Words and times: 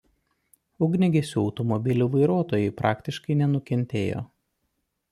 Ugniagesių 0.85 1.43
automobilių 1.43 2.09
vairuotojai 2.15 2.75
praktiškai 2.83 3.39
nenukentėjo. 3.45 4.29